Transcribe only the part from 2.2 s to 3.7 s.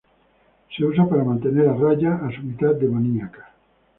a su mitad demoníaca.